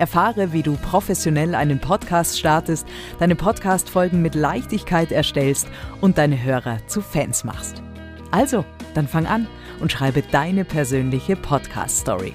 [0.00, 5.68] Erfahre, wie du professionell einen Podcast startest, deine Podcast-Folgen mit Leichtigkeit erstellst
[6.00, 7.82] und deine Hörer zu Fans machst.
[8.30, 9.46] Also, dann fang an
[9.80, 12.34] und schreibe deine persönliche Podcast-Story.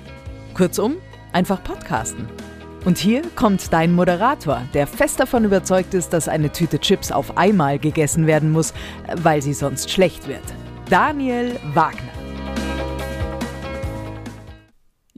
[0.54, 0.98] Kurzum,
[1.34, 2.28] einfach podcasten.
[2.86, 7.36] Und hier kommt dein Moderator, der fest davon überzeugt ist, dass eine Tüte Chips auf
[7.36, 8.74] einmal gegessen werden muss,
[9.16, 10.44] weil sie sonst schlecht wird.
[10.88, 12.25] Daniel Wagner.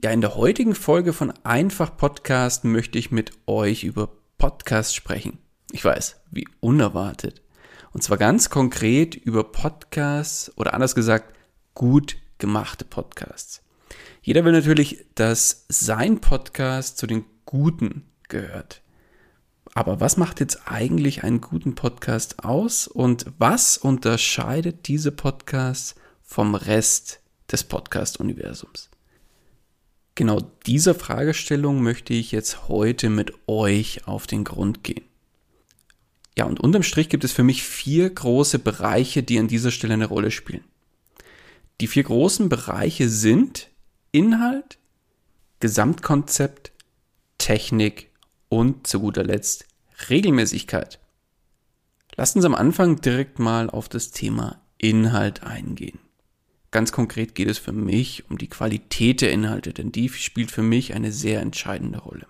[0.00, 5.38] Ja, in der heutigen Folge von Einfach Podcast möchte ich mit euch über Podcasts sprechen.
[5.72, 7.42] Ich weiß, wie unerwartet.
[7.92, 11.34] Und zwar ganz konkret über Podcasts oder anders gesagt,
[11.74, 13.60] gut gemachte Podcasts.
[14.22, 18.82] Jeder will natürlich, dass sein Podcast zu den guten gehört.
[19.74, 26.54] Aber was macht jetzt eigentlich einen guten Podcast aus und was unterscheidet diese Podcasts vom
[26.54, 27.18] Rest
[27.50, 28.90] des Podcast-Universums?
[30.18, 35.04] Genau dieser Fragestellung möchte ich jetzt heute mit euch auf den Grund gehen.
[36.36, 39.94] Ja, und unterm Strich gibt es für mich vier große Bereiche, die an dieser Stelle
[39.94, 40.64] eine Rolle spielen.
[41.80, 43.70] Die vier großen Bereiche sind
[44.10, 44.78] Inhalt,
[45.60, 46.72] Gesamtkonzept,
[47.38, 48.10] Technik
[48.48, 49.66] und zu guter Letzt
[50.10, 50.98] Regelmäßigkeit.
[52.16, 56.00] Lasst uns am Anfang direkt mal auf das Thema Inhalt eingehen.
[56.70, 60.62] Ganz konkret geht es für mich um die Qualität der Inhalte, denn die spielt für
[60.62, 62.26] mich eine sehr entscheidende Rolle.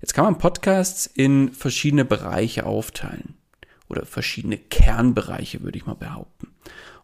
[0.00, 3.34] Jetzt kann man Podcasts in verschiedene Bereiche aufteilen
[3.88, 6.48] oder verschiedene Kernbereiche, würde ich mal behaupten.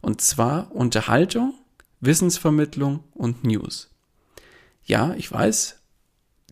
[0.01, 1.55] Und zwar Unterhaltung,
[2.01, 3.91] Wissensvermittlung und News.
[4.85, 5.81] Ja, ich weiß,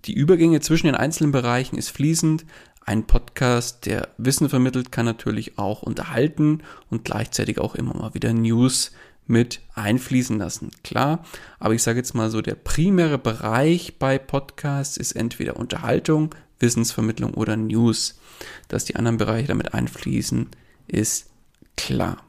[0.04, 2.46] die Übergänge zwischen den einzelnen Bereichen ist fließend.
[2.80, 8.32] Ein Podcast, der Wissen vermittelt, kann natürlich auch unterhalten und gleichzeitig auch immer mal wieder
[8.32, 8.92] News
[9.28, 10.70] mit einfließen lassen.
[10.82, 11.24] Klar,
[11.60, 17.34] aber ich sage jetzt mal so, der primäre Bereich bei Podcasts ist entweder Unterhaltung, Wissensvermittlung
[17.34, 18.18] oder News.
[18.66, 20.48] Dass die anderen Bereiche damit einfließen,
[20.88, 21.30] ist
[21.76, 22.24] klar.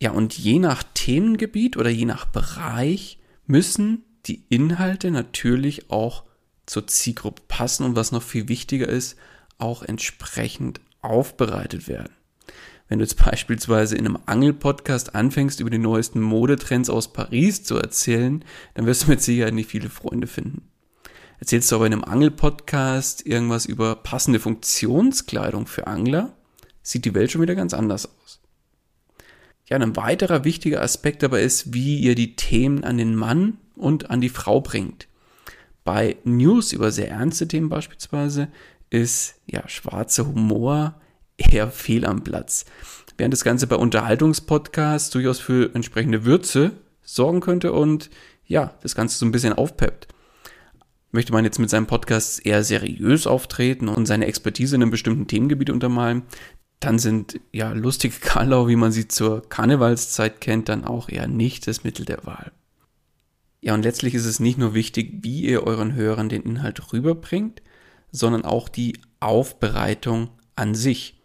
[0.00, 6.24] Ja, und je nach Themengebiet oder je nach Bereich müssen die Inhalte natürlich auch
[6.66, 9.16] zur Zielgruppe passen und was noch viel wichtiger ist,
[9.58, 12.12] auch entsprechend aufbereitet werden.
[12.90, 17.76] Wenn du jetzt beispielsweise in einem Angel-Podcast anfängst, über die neuesten Modetrends aus Paris zu
[17.78, 20.68] erzählen, dann wirst du mit Sicherheit nicht viele Freunde finden.
[21.38, 26.36] Erzählst du aber in einem Angel-Podcast irgendwas über passende Funktionskleidung für Angler,
[26.82, 28.40] sieht die Welt schon wieder ganz anders aus.
[29.66, 34.10] Ja, ein weiterer wichtiger Aspekt aber ist, wie ihr die Themen an den Mann und
[34.10, 35.06] an die Frau bringt.
[35.84, 38.48] Bei News über sehr ernste Themen beispielsweise
[38.90, 41.00] ist ja schwarzer Humor
[41.40, 42.64] eher fehl am Platz.
[43.16, 48.10] Während das Ganze bei Unterhaltungspodcasts durchaus für entsprechende Würze sorgen könnte und
[48.46, 50.08] ja, das Ganze so ein bisschen aufpeppt.
[51.12, 55.26] Möchte man jetzt mit seinem Podcast eher seriös auftreten und seine Expertise in einem bestimmten
[55.26, 56.22] Themengebiet untermalen,
[56.78, 61.66] dann sind ja lustige Karlau, wie man sie zur Karnevalszeit kennt, dann auch eher nicht
[61.66, 62.52] das Mittel der Wahl.
[63.60, 67.60] Ja, und letztlich ist es nicht nur wichtig, wie ihr euren Hörern den Inhalt rüberbringt,
[68.10, 71.19] sondern auch die Aufbereitung an sich.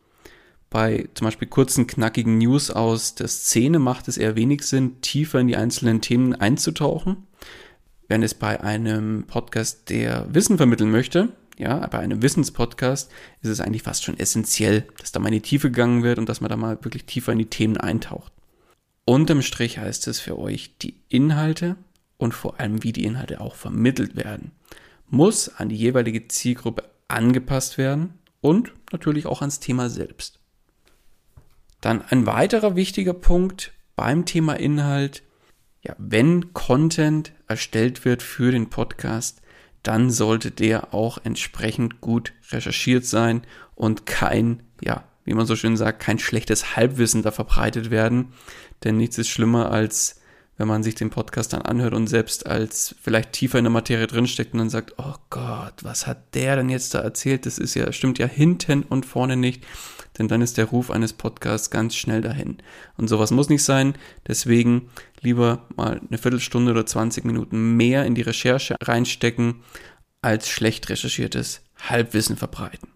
[0.75, 5.39] Bei zum Beispiel kurzen, knackigen News aus der Szene macht es eher wenig Sinn, tiefer
[5.39, 7.27] in die einzelnen Themen einzutauchen.
[8.09, 13.09] Während es bei einem Podcast, der Wissen vermitteln möchte, ja, bei einem Wissenspodcast
[13.41, 16.27] ist es eigentlich fast schon essentiell, dass da mal in die Tiefe gegangen wird und
[16.27, 18.33] dass man da mal wirklich tiefer in die Themen eintaucht.
[19.05, 21.77] Unterm Strich heißt es für euch, die Inhalte
[22.17, 24.51] und vor allem wie die Inhalte auch vermittelt werden,
[25.09, 30.41] muss an die jeweilige Zielgruppe angepasst werden und natürlich auch ans Thema selbst.
[31.85, 35.21] Dann ein weiterer wichtiger Punkt beim Thema Inhalt,
[35.83, 39.43] ja, wenn Content erstellt wird für den Podcast,
[39.83, 43.43] dann sollte der auch entsprechend gut recherchiert sein
[43.75, 48.33] und kein, ja, wie man so schön sagt, kein schlechtes Halbwissen da verbreitet werden.
[48.83, 50.19] Denn nichts ist schlimmer als
[50.57, 54.07] wenn man sich den Podcast dann anhört und selbst als vielleicht tiefer in der Materie
[54.07, 57.45] drinsteckt und dann sagt, oh Gott, was hat der denn jetzt da erzählt?
[57.45, 59.65] Das ist ja, stimmt ja hinten und vorne nicht,
[60.17, 62.57] denn dann ist der Ruf eines Podcasts ganz schnell dahin.
[62.97, 63.93] Und sowas muss nicht sein,
[64.27, 64.89] deswegen
[65.21, 69.55] lieber mal eine Viertelstunde oder 20 Minuten mehr in die Recherche reinstecken,
[70.21, 72.89] als schlecht recherchiertes Halbwissen verbreiten.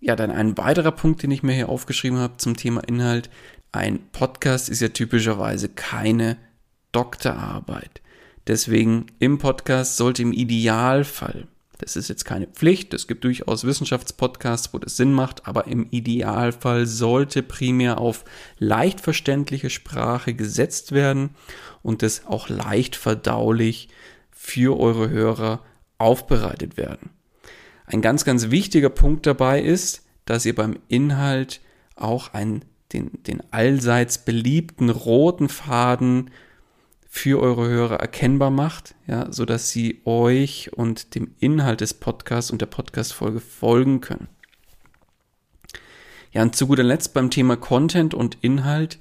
[0.00, 3.30] Ja, dann ein weiterer Punkt, den ich mir hier aufgeschrieben habe zum Thema Inhalt.
[3.72, 6.36] Ein Podcast ist ja typischerweise keine
[6.92, 8.02] Doktorarbeit.
[8.46, 11.48] Deswegen im Podcast sollte im Idealfall,
[11.84, 15.86] das ist jetzt keine Pflicht, es gibt durchaus Wissenschaftspodcasts, wo das Sinn macht, aber im
[15.90, 18.24] Idealfall sollte primär auf
[18.58, 21.30] leicht verständliche Sprache gesetzt werden
[21.82, 23.88] und das auch leicht verdaulich
[24.30, 25.62] für eure Hörer
[25.98, 27.10] aufbereitet werden.
[27.84, 31.60] Ein ganz, ganz wichtiger Punkt dabei ist, dass ihr beim Inhalt
[31.96, 32.64] auch einen,
[32.94, 36.30] den, den allseits beliebten roten Faden
[37.16, 42.50] für eure Hörer erkennbar macht, ja, so dass sie euch und dem Inhalt des Podcasts
[42.50, 44.26] und der Podcast-Folge folgen können.
[46.32, 48.98] Ja, und zu guter Letzt beim Thema Content und Inhalt.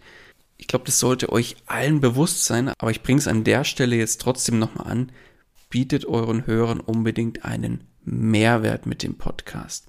[0.57, 3.95] Ich glaube, das sollte euch allen bewusst sein, aber ich bringe es an der Stelle
[3.95, 5.11] jetzt trotzdem nochmal an.
[5.71, 9.87] Bietet euren Hörern unbedingt einen Mehrwert mit dem Podcast.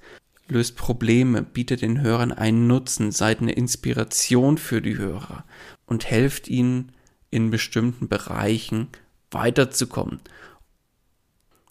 [0.49, 5.45] Löst Probleme, bietet den Hörern einen Nutzen, seid eine Inspiration für die Hörer
[5.85, 6.91] und helft ihnen,
[7.35, 8.87] in bestimmten Bereichen
[9.33, 10.21] weiterzukommen.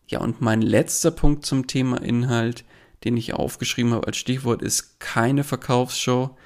[0.08, 2.66] Ja, und mein letzter Punkt zum Thema Inhalt,
[3.06, 6.38] den ich aufgeschrieben habe als Stichwort, ist keine Verkaufsshow.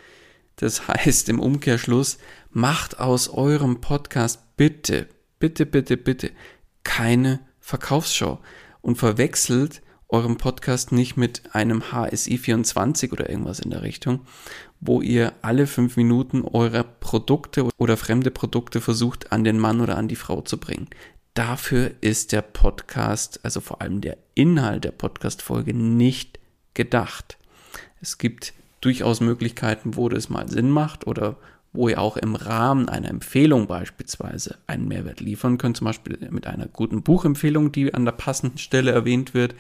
[0.56, 2.20] Das heißt im Umkehrschluss,
[2.52, 5.08] macht aus eurem Podcast bitte,
[5.40, 6.32] bitte, bitte, bitte
[6.84, 8.38] keine Verkaufsshow
[8.82, 14.22] und verwechselt eurem Podcast nicht mit einem HSI 24 oder irgendwas in der Richtung,
[14.80, 19.98] wo ihr alle fünf Minuten eure Produkte oder fremde Produkte versucht an den Mann oder
[19.98, 20.88] an die Frau zu bringen.
[21.34, 26.40] Dafür ist der Podcast, also vor allem der Inhalt der Podcast-Folge nicht
[26.74, 27.38] gedacht.
[28.02, 31.38] Es gibt durchaus Möglichkeiten, wo das mal Sinn macht oder
[31.74, 36.48] wo ihr auch im Rahmen einer Empfehlung beispielsweise einen Mehrwert liefern könnt, zum Beispiel mit
[36.48, 39.54] einer guten Buchempfehlung, die an der passenden Stelle erwähnt wird.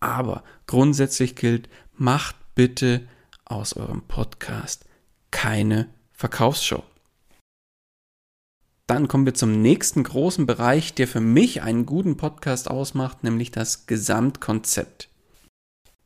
[0.00, 3.02] Aber grundsätzlich gilt, macht bitte
[3.48, 4.84] aus eurem Podcast
[5.30, 6.82] keine Verkaufsshow.
[8.86, 13.50] Dann kommen wir zum nächsten großen Bereich, der für mich einen guten Podcast ausmacht, nämlich
[13.50, 15.10] das Gesamtkonzept.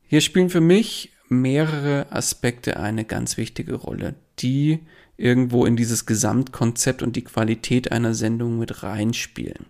[0.05, 4.79] Hier spielen für mich mehrere Aspekte eine ganz wichtige Rolle, die
[5.15, 9.65] irgendwo in dieses Gesamtkonzept und die Qualität einer Sendung mit reinspielen.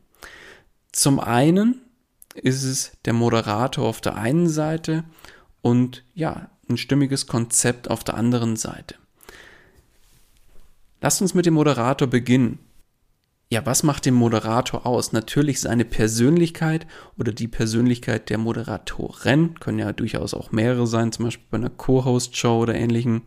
[0.91, 1.81] Zum einen
[2.33, 5.03] ist es der Moderator auf der einen Seite
[5.61, 8.95] und ja, ein stimmiges Konzept auf der anderen Seite.
[11.01, 12.59] Lasst uns mit dem Moderator beginnen.
[13.49, 15.11] Ja, was macht den Moderator aus?
[15.11, 16.87] Natürlich seine Persönlichkeit
[17.19, 19.59] oder die Persönlichkeit der Moderatorin.
[19.59, 23.23] Können ja durchaus auch mehrere sein, zum Beispiel bei einer Co-Host-Show oder ähnlichem.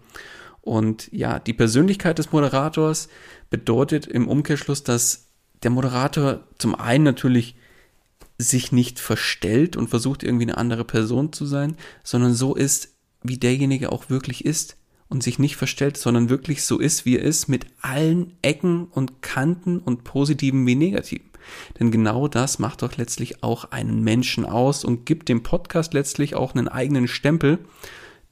[0.63, 3.09] Und ja, die Persönlichkeit des Moderators
[3.51, 5.29] bedeutet im Umkehrschluss, dass
[5.63, 7.55] der Moderator zum einen natürlich
[8.39, 13.39] sich nicht verstellt und versucht irgendwie eine andere Person zu sein, sondern so ist, wie
[13.39, 14.77] derjenige auch wirklich ist
[15.09, 19.23] und sich nicht verstellt, sondern wirklich so ist, wie er ist, mit allen Ecken und
[19.23, 21.31] Kanten und positiven wie negativen.
[21.79, 26.35] Denn genau das macht doch letztlich auch einen Menschen aus und gibt dem Podcast letztlich
[26.35, 27.59] auch einen eigenen Stempel.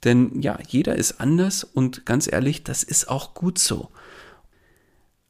[0.03, 3.91] Denn ja, jeder ist anders und ganz ehrlich, das ist auch gut so.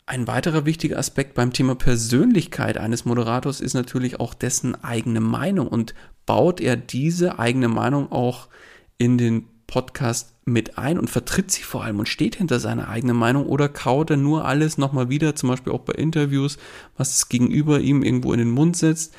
[0.07, 5.69] Ein weiterer wichtiger Aspekt beim Thema Persönlichkeit eines Moderators ist natürlich auch dessen eigene Meinung
[5.69, 5.95] und
[6.27, 8.49] baut er diese eigene Meinung auch
[8.99, 13.17] in den Podcast mit ein und vertritt sie vor allem und steht hinter seiner eigenen
[13.17, 16.59] Meinung oder kaut er nur alles nochmal wieder, zum Beispiel auch bei Interviews,
[16.97, 19.15] was es gegenüber ihm irgendwo in den Mund setzt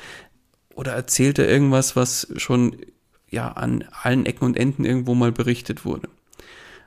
[0.74, 2.76] oder erzählt er irgendwas, was schon
[3.28, 6.08] ja an allen Ecken und Enden irgendwo mal berichtet wurde.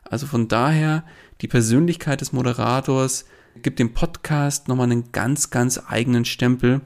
[0.04, 1.04] Also von daher
[1.42, 3.26] die Persönlichkeit des Moderators
[3.62, 6.82] gibt dem Podcast nochmal einen ganz, ganz eigenen Stempel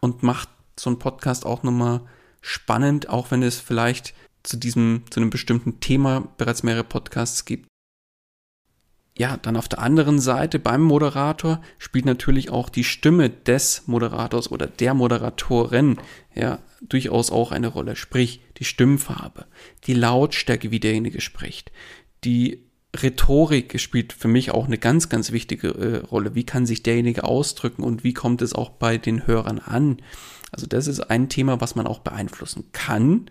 [0.00, 0.48] und macht
[0.78, 2.00] so einen Podcast auch nochmal
[2.40, 7.66] spannend, auch wenn es vielleicht zu diesem, zu einem bestimmten Thema bereits mehrere Podcasts gibt.
[9.18, 14.50] ja, dann auf der anderen Seite beim Moderator spielt natürlich auch die Stimme des Moderators
[14.50, 15.98] oder der Moderatorin
[16.34, 17.96] ja durchaus auch eine Rolle.
[17.96, 19.46] Sprich, die Stimmfarbe,
[19.84, 21.70] die Lautstärke, wie derjenige spricht,
[22.24, 22.64] die
[22.96, 26.34] Rhetorik spielt für mich auch eine ganz, ganz wichtige äh, Rolle.
[26.34, 29.98] Wie kann sich derjenige ausdrücken und wie kommt es auch bei den Hörern an?
[30.50, 33.26] Also das ist ein Thema, was man auch beeinflussen kann.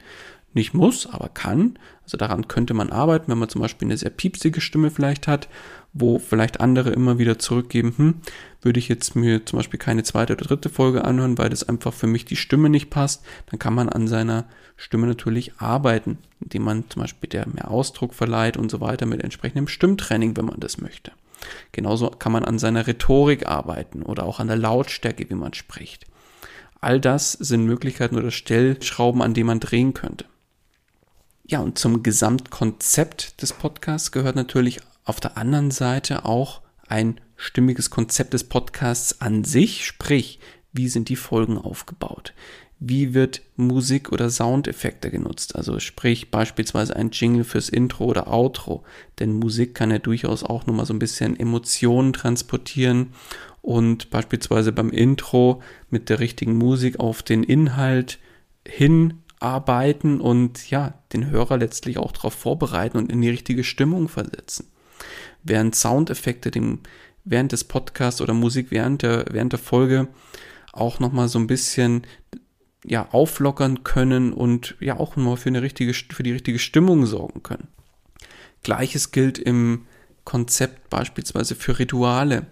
[0.53, 1.77] Nicht muss, aber kann.
[2.03, 5.47] Also daran könnte man arbeiten, wenn man zum Beispiel eine sehr piepsige Stimme vielleicht hat,
[5.93, 8.15] wo vielleicht andere immer wieder zurückgeben, hm,
[8.61, 11.93] würde ich jetzt mir zum Beispiel keine zweite oder dritte Folge anhören, weil das einfach
[11.93, 16.63] für mich die Stimme nicht passt, dann kann man an seiner Stimme natürlich arbeiten, indem
[16.63, 20.59] man zum Beispiel der mehr Ausdruck verleiht und so weiter mit entsprechendem Stimmtraining, wenn man
[20.59, 21.11] das möchte.
[21.71, 26.05] Genauso kann man an seiner Rhetorik arbeiten oder auch an der Lautstärke, wie man spricht.
[26.81, 30.25] All das sind Möglichkeiten oder Stellschrauben, an denen man drehen könnte.
[31.49, 37.89] Ja, und zum Gesamtkonzept des Podcasts gehört natürlich auf der anderen Seite auch ein stimmiges
[37.89, 40.39] Konzept des Podcasts an sich, sprich,
[40.73, 42.35] wie sind die Folgen aufgebaut?
[42.79, 45.55] Wie wird Musik oder Soundeffekte genutzt?
[45.55, 48.83] Also sprich beispielsweise ein Jingle fürs Intro oder Outro.
[49.17, 53.13] Denn Musik kann ja durchaus auch nochmal so ein bisschen Emotionen transportieren
[53.63, 58.19] und beispielsweise beim Intro mit der richtigen Musik auf den Inhalt
[58.67, 64.09] hin arbeiten und ja, den Hörer letztlich auch darauf vorbereiten und in die richtige Stimmung
[64.09, 64.67] versetzen.
[65.43, 66.79] Während Soundeffekte dem,
[67.23, 70.07] während des Podcasts oder Musik während der, während der Folge
[70.73, 72.03] auch nochmal so ein bisschen
[72.85, 77.43] ja, auflockern können und ja auch mal für eine richtige, für die richtige Stimmung sorgen
[77.43, 77.67] können.
[78.63, 79.85] Gleiches gilt im
[80.25, 82.47] Konzept beispielsweise für Rituale.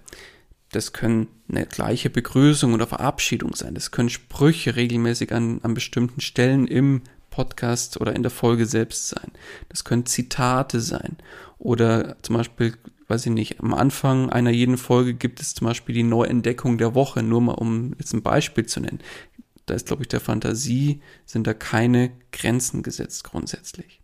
[0.72, 3.74] Das können eine gleiche Begrüßung oder Verabschiedung sein.
[3.74, 9.08] Das können Sprüche regelmäßig an, an bestimmten Stellen im Podcast oder in der Folge selbst
[9.08, 9.32] sein.
[9.70, 11.18] Das können Zitate sein.
[11.60, 12.74] Oder zum Beispiel,
[13.08, 16.96] weiß ich nicht, am Anfang einer jeden Folge gibt es zum Beispiel die Neuentdeckung der
[16.96, 19.00] Woche, nur mal um jetzt ein Beispiel zu nennen.
[19.68, 24.02] Da ist, glaube ich, der Fantasie, sind da keine Grenzen gesetzt grundsätzlich.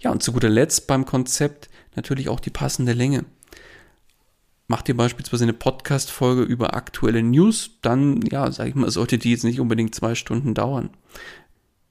[0.00, 3.24] Ja, und zu guter Letzt beim Konzept natürlich auch die passende Länge.
[4.70, 9.32] Macht ihr beispielsweise eine Podcast-Folge über aktuelle News, dann, ja, sage ich mal, sollte die
[9.32, 10.90] jetzt nicht unbedingt zwei Stunden dauern.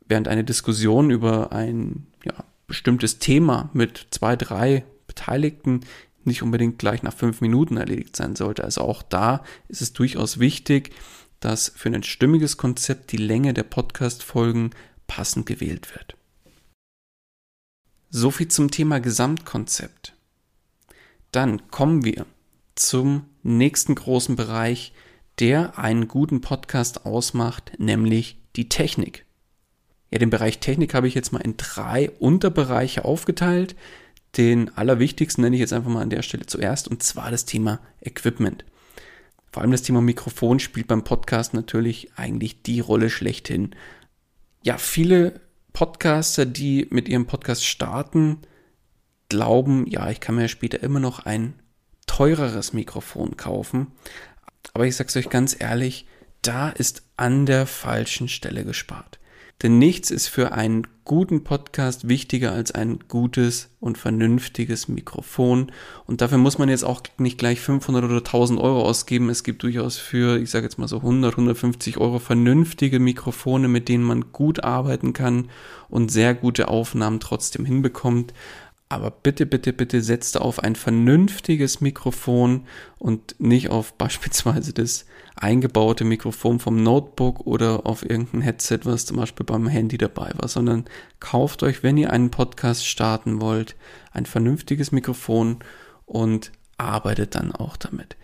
[0.07, 5.81] Während eine Diskussion über ein ja, bestimmtes Thema mit zwei, drei Beteiligten
[6.23, 8.63] nicht unbedingt gleich nach fünf Minuten erledigt sein sollte.
[8.63, 10.93] Also auch da ist es durchaus wichtig,
[11.41, 14.69] dass für ein stimmiges Konzept die Länge der Podcast-Folgen
[15.05, 16.15] passend gewählt wird.
[18.09, 20.13] So viel zum Thema Gesamtkonzept.
[21.33, 22.25] Dann kommen wir
[22.79, 24.93] zum nächsten großen Bereich,
[25.39, 29.25] der einen guten Podcast ausmacht, nämlich die Technik.
[30.11, 33.75] Ja, den Bereich Technik habe ich jetzt mal in drei Unterbereiche aufgeteilt.
[34.37, 37.79] Den allerwichtigsten nenne ich jetzt einfach mal an der Stelle zuerst, und zwar das Thema
[38.01, 38.65] Equipment.
[39.51, 43.75] Vor allem das Thema Mikrofon spielt beim Podcast natürlich eigentlich die Rolle schlechthin.
[44.63, 45.41] Ja, viele
[45.73, 48.37] Podcaster, die mit ihrem Podcast starten,
[49.27, 51.53] glauben, ja, ich kann mir später immer noch ein
[52.09, 53.91] teureres Mikrofon kaufen.
[54.73, 56.07] Aber ich sage es euch ganz ehrlich,
[56.41, 59.19] da ist an der falschen Stelle gespart.
[59.61, 65.71] Denn nichts ist für einen guten Podcast wichtiger als ein gutes und vernünftiges Mikrofon.
[66.05, 69.29] Und dafür muss man jetzt auch nicht gleich 500 oder 1000 Euro ausgeben.
[69.29, 73.89] Es gibt durchaus für, ich sage jetzt mal so 100, 150 Euro vernünftige Mikrofone, mit
[73.89, 75.49] denen man gut arbeiten kann
[75.89, 78.33] und sehr gute Aufnahmen trotzdem hinbekommt.
[78.91, 82.65] Aber bitte, bitte, bitte setzt auf ein vernünftiges Mikrofon
[82.97, 85.05] und nicht auf beispielsweise das
[85.35, 90.49] eingebaute Mikrofon vom Notebook oder auf irgendein Headset, was zum Beispiel beim Handy dabei war,
[90.49, 90.85] sondern
[91.19, 93.75] kauft euch, wenn ihr einen Podcast starten wollt,
[94.11, 95.59] ein vernünftiges Mikrofon
[96.05, 98.17] und arbeitet dann auch damit.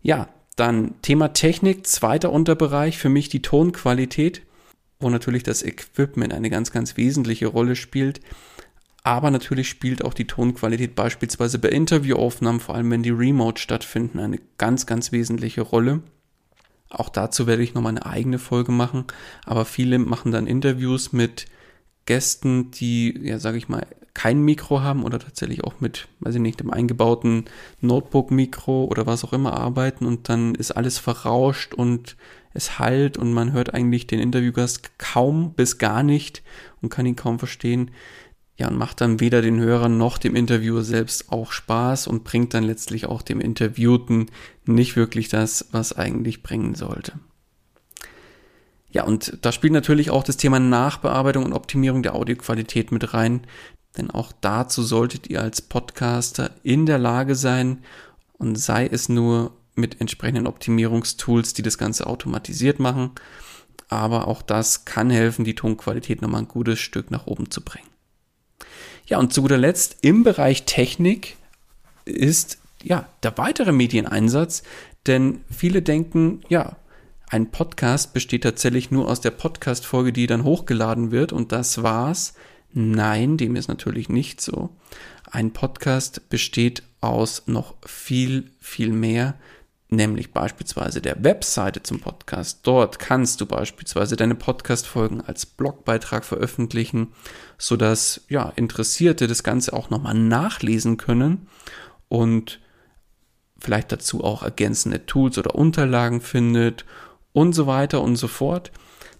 [0.00, 4.42] Ja, dann Thema Technik, zweiter Unterbereich, für mich die Tonqualität,
[5.00, 8.20] wo natürlich das Equipment eine ganz, ganz wesentliche Rolle spielt.
[9.06, 14.18] Aber natürlich spielt auch die Tonqualität beispielsweise bei Interviewaufnahmen, vor allem wenn die remote stattfinden,
[14.18, 16.02] eine ganz, ganz wesentliche Rolle.
[16.90, 19.04] Auch dazu werde ich nochmal eine eigene Folge machen.
[19.44, 21.46] Aber viele machen dann Interviews mit
[22.06, 26.40] Gästen, die, ja, sage ich mal, kein Mikro haben oder tatsächlich auch mit, weiß ich
[26.40, 27.44] nicht, dem eingebauten
[27.82, 32.16] Notebook-Mikro oder was auch immer arbeiten und dann ist alles verrauscht und
[32.54, 36.42] es halt und man hört eigentlich den Interviewgast kaum bis gar nicht
[36.82, 37.92] und kann ihn kaum verstehen.
[38.58, 42.54] Ja, und macht dann weder den Hörern noch dem Interviewer selbst auch Spaß und bringt
[42.54, 44.30] dann letztlich auch dem Interviewten
[44.64, 47.12] nicht wirklich das, was eigentlich bringen sollte.
[48.90, 53.46] Ja, und da spielt natürlich auch das Thema Nachbearbeitung und Optimierung der Audioqualität mit rein.
[53.98, 57.82] denn auch dazu solltet ihr als Podcaster in der Lage sein
[58.34, 63.12] und sei es nur mit entsprechenden Optimierungstools, die das Ganze automatisiert machen.
[63.88, 67.88] Aber auch das kann helfen, die Tonqualität nochmal ein gutes Stück nach oben zu bringen.
[69.06, 71.36] Ja, und zu guter Letzt im Bereich Technik
[72.04, 74.64] ist ja der weitere Medieneinsatz,
[75.06, 76.76] denn viele denken, ja,
[77.28, 82.34] ein Podcast besteht tatsächlich nur aus der Podcast-Folge, die dann hochgeladen wird und das war's.
[82.72, 84.70] Nein, dem ist natürlich nicht so.
[85.30, 89.34] Ein Podcast besteht aus noch viel, viel mehr,
[89.88, 92.60] nämlich beispielsweise der Webseite zum Podcast.
[92.64, 97.12] Dort kannst du beispielsweise deine Podcast-Folgen als Blogbeitrag veröffentlichen,
[97.58, 101.46] sodass ja, Interessierte das Ganze auch nochmal nachlesen können
[102.08, 102.60] und
[103.58, 106.84] vielleicht dazu auch ergänzende Tools oder Unterlagen findet
[107.32, 108.72] und so weiter und so fort.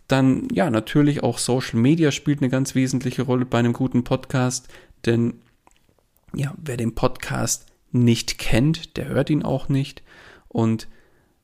[0.08, 4.68] Dann ja, natürlich auch Social Media spielt eine ganz wesentliche Rolle bei einem guten Podcast,
[5.04, 5.40] denn
[6.34, 10.02] ja, wer den Podcast nicht kennt, der hört ihn auch nicht
[10.56, 10.88] und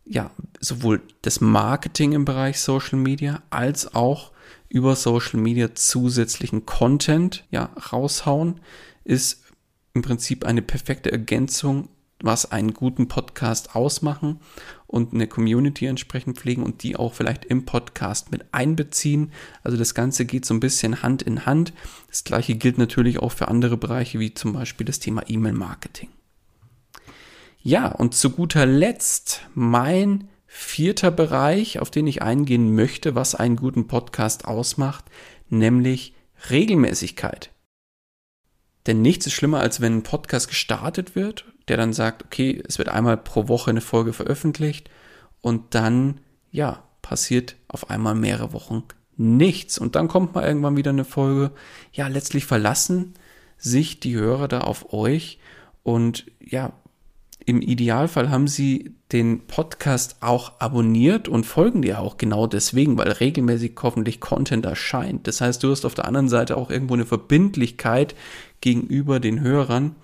[0.06, 4.32] ja, sowohl das Marketing im Bereich Social Media als auch
[4.70, 8.60] über Social Media zusätzlichen Content ja raushauen
[9.04, 9.44] ist
[9.92, 11.90] im Prinzip eine perfekte Ergänzung
[12.22, 14.40] was einen guten Podcast ausmachen
[14.86, 19.32] und eine Community entsprechend pflegen und die auch vielleicht im Podcast mit einbeziehen.
[19.62, 21.72] Also das Ganze geht so ein bisschen Hand in Hand.
[22.08, 26.10] Das gleiche gilt natürlich auch für andere Bereiche wie zum Beispiel das Thema E-Mail-Marketing.
[27.62, 33.56] Ja, und zu guter Letzt mein vierter Bereich, auf den ich eingehen möchte, was einen
[33.56, 35.04] guten Podcast ausmacht,
[35.48, 36.14] nämlich
[36.50, 37.50] Regelmäßigkeit.
[38.86, 42.78] Denn nichts ist schlimmer, als wenn ein Podcast gestartet wird der dann sagt, okay, es
[42.78, 44.90] wird einmal pro Woche eine Folge veröffentlicht
[45.40, 48.84] und dann, ja, passiert auf einmal mehrere Wochen
[49.16, 49.78] nichts.
[49.78, 51.52] Und dann kommt mal irgendwann wieder eine Folge.
[51.92, 53.14] Ja, letztlich verlassen
[53.56, 55.38] sich die Hörer da auf euch
[55.82, 56.72] und ja,
[57.44, 63.10] im Idealfall haben sie den Podcast auch abonniert und folgen dir auch genau deswegen, weil
[63.10, 65.26] regelmäßig hoffentlich Content erscheint.
[65.26, 68.14] Das heißt, du hast auf der anderen Seite auch irgendwo eine Verbindlichkeit
[68.60, 69.96] gegenüber den Hörern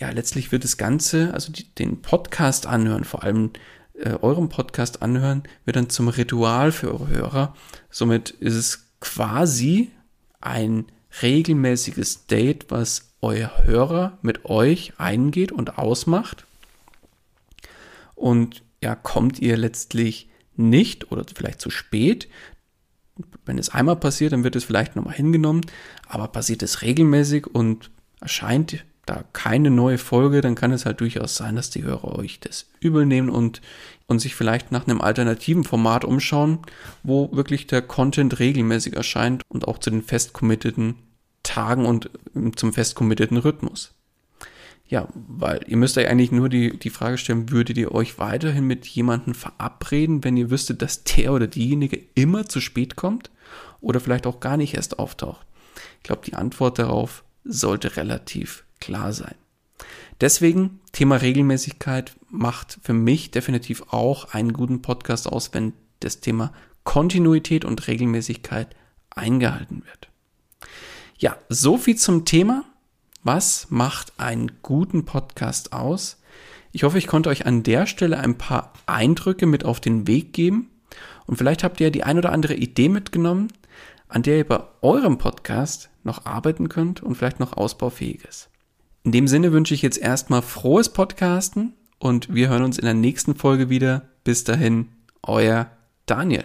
[0.00, 3.50] ja, letztlich wird das Ganze, also die, den Podcast anhören, vor allem
[3.94, 7.54] äh, eurem Podcast anhören, wird dann zum Ritual für eure Hörer.
[7.90, 9.90] Somit ist es quasi
[10.40, 10.86] ein
[11.20, 16.46] regelmäßiges Date, was euer Hörer mit euch eingeht und ausmacht.
[18.14, 22.28] Und ja, kommt ihr letztlich nicht oder vielleicht zu spät,
[23.44, 25.62] wenn es einmal passiert, dann wird es vielleicht nochmal hingenommen,
[26.06, 31.36] aber passiert es regelmäßig und erscheint da keine neue Folge, dann kann es halt durchaus
[31.36, 33.62] sein, dass die Hörer euch das übel nehmen und,
[34.06, 36.58] und sich vielleicht nach einem alternativen Format umschauen,
[37.02, 40.96] wo wirklich der Content regelmäßig erscheint und auch zu den fest committeden
[41.48, 42.10] Tagen und
[42.56, 43.94] zum fest committeden Rhythmus.
[44.86, 48.64] Ja, weil ihr müsst euch eigentlich nur die, die Frage stellen, würdet ihr euch weiterhin
[48.64, 53.30] mit jemandem verabreden, wenn ihr wüsstet, dass der oder diejenige immer zu spät kommt
[53.80, 55.46] oder vielleicht auch gar nicht erst auftaucht?
[55.98, 59.34] Ich glaube, die Antwort darauf sollte relativ klar sein.
[60.20, 66.52] Deswegen, Thema Regelmäßigkeit macht für mich definitiv auch einen guten Podcast aus, wenn das Thema
[66.84, 68.74] Kontinuität und Regelmäßigkeit
[69.10, 70.08] eingehalten wird.
[71.20, 72.64] Ja, so viel zum Thema.
[73.24, 76.22] Was macht einen guten Podcast aus?
[76.70, 80.32] Ich hoffe, ich konnte euch an der Stelle ein paar Eindrücke mit auf den Weg
[80.32, 80.70] geben.
[81.26, 83.48] Und vielleicht habt ihr die ein oder andere Idee mitgenommen,
[84.06, 88.48] an der ihr bei eurem Podcast noch arbeiten könnt und vielleicht noch ausbaufähig ist.
[89.02, 92.94] In dem Sinne wünsche ich jetzt erstmal frohes Podcasten und wir hören uns in der
[92.94, 94.08] nächsten Folge wieder.
[94.22, 94.90] Bis dahin,
[95.24, 95.68] euer
[96.06, 96.44] Daniel.